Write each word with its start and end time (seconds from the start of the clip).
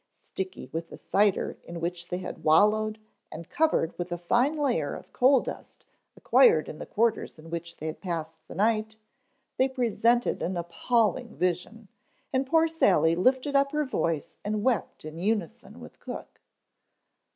Sticky 0.23 0.65
with 0.71 0.89
the 0.89 0.97
cider 0.97 1.59
in 1.63 1.79
which 1.79 2.07
they 2.07 2.17
had 2.17 2.43
wallowed 2.43 2.97
and 3.31 3.47
covered 3.51 3.95
with 3.99 4.11
a 4.11 4.17
fine 4.17 4.57
layer 4.57 4.95
of 4.95 5.13
coal 5.13 5.41
dust 5.41 5.85
acquired 6.17 6.67
in 6.67 6.79
the 6.79 6.87
quarters 6.87 7.37
in 7.37 7.51
which 7.51 7.77
they 7.77 7.85
had 7.85 8.01
passed 8.01 8.41
the 8.47 8.55
night, 8.55 8.95
they 9.57 9.69
presented 9.69 10.41
an 10.41 10.57
appalling 10.57 11.35
vision, 11.35 11.87
and 12.33 12.47
poor 12.47 12.67
Sally 12.67 13.13
lifted 13.13 13.55
up 13.55 13.73
her 13.73 13.85
voice 13.85 14.33
and 14.43 14.63
wept 14.63 15.05
in 15.05 15.19
unison 15.19 15.79
with 15.79 15.99
cook. 15.99 16.41